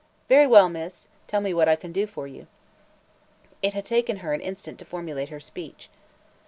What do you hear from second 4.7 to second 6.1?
to formulate her speech.